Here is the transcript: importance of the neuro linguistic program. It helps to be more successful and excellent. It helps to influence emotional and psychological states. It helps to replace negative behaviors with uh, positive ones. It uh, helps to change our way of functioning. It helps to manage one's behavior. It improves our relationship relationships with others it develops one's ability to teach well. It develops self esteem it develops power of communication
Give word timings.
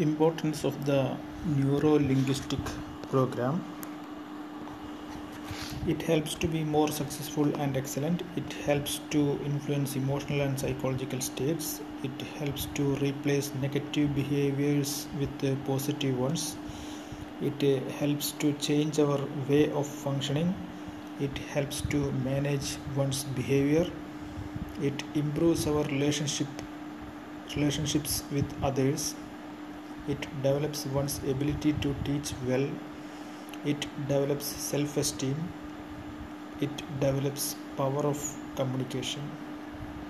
importance 0.00 0.64
of 0.64 0.84
the 0.84 1.16
neuro 1.44 1.92
linguistic 1.94 2.60
program. 3.10 3.64
It 5.86 6.02
helps 6.02 6.34
to 6.34 6.48
be 6.48 6.64
more 6.64 6.88
successful 6.88 7.54
and 7.56 7.76
excellent. 7.76 8.22
It 8.36 8.52
helps 8.64 9.00
to 9.10 9.38
influence 9.44 9.96
emotional 9.96 10.42
and 10.42 10.58
psychological 10.58 11.20
states. 11.20 11.80
It 12.02 12.20
helps 12.38 12.66
to 12.74 12.96
replace 12.96 13.52
negative 13.62 14.14
behaviors 14.14 15.06
with 15.18 15.44
uh, 15.44 15.54
positive 15.66 16.18
ones. 16.18 16.56
It 17.40 17.62
uh, 17.62 17.88
helps 17.92 18.32
to 18.32 18.52
change 18.54 18.98
our 18.98 19.20
way 19.48 19.70
of 19.70 19.86
functioning. 19.86 20.54
It 21.20 21.38
helps 21.54 21.80
to 21.92 22.12
manage 22.12 22.76
one's 22.96 23.24
behavior. 23.24 23.86
It 24.82 25.02
improves 25.14 25.66
our 25.66 25.84
relationship 25.84 26.48
relationships 27.56 28.24
with 28.30 28.44
others 28.62 29.14
it 30.08 30.26
develops 30.42 30.86
one's 30.86 31.18
ability 31.18 31.74
to 31.74 31.94
teach 32.04 32.32
well. 32.46 32.68
It 33.64 33.86
develops 34.08 34.46
self 34.46 34.96
esteem 34.96 35.36
it 36.60 36.82
develops 37.00 37.44
power 37.76 38.02
of 38.06 38.18
communication 38.56 39.22